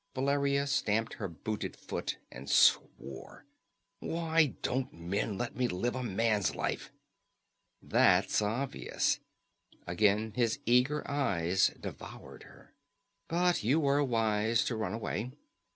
Valeria 0.15 0.65
stamped 0.65 1.13
her 1.13 1.27
booted 1.27 1.75
foot 1.75 2.17
and 2.31 2.49
swore. 2.49 3.45
"Why 3.99 4.55
won't 4.67 4.91
men 4.91 5.37
let 5.37 5.55
me 5.55 5.67
live 5.67 5.93
a 5.93 6.01
man's 6.01 6.55
life?" 6.55 6.91
"That's 7.83 8.41
obvious!" 8.41 9.19
Again 9.85 10.33
his 10.35 10.57
eager 10.65 11.07
eyes 11.07 11.67
devoured 11.79 12.41
her. 12.45 12.73
"But 13.27 13.63
you 13.63 13.79
were 13.79 14.03
wise 14.03 14.65
to 14.65 14.75
run 14.75 14.95
away. 14.95 15.33